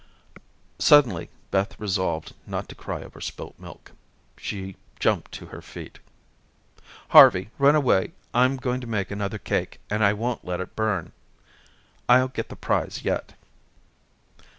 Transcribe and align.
Suddenly 0.79 1.29
Beth 1.51 1.79
resolved 1.79 2.33
not 2.47 2.67
to 2.69 2.73
cry 2.73 3.03
over 3.03 3.21
spilt 3.21 3.53
milk. 3.59 3.91
She 4.35 4.75
jumped 4.99 5.31
to 5.33 5.45
her 5.53 5.61
feet. 5.61 5.99
"Harvey, 7.09 7.51
run 7.59 7.75
away. 7.75 8.13
I'm 8.33 8.57
going 8.57 8.81
to 8.81 8.87
make 8.87 9.11
another 9.11 9.37
cake, 9.37 9.79
and 9.91 10.03
I 10.03 10.13
won't 10.13 10.43
let 10.43 10.59
it 10.59 10.75
burn. 10.75 11.11
I'll 12.09 12.29
get 12.29 12.49
the 12.49 12.55
prize 12.55 13.03
yet." 13.03 13.33